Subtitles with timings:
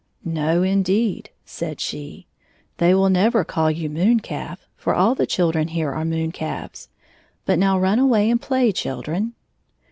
[0.25, 2.25] "No, indeed," said she;"
[2.79, 6.89] they will never call you moon calf, for all the children here are moon calves.
[7.45, 9.35] But now run away and play, children."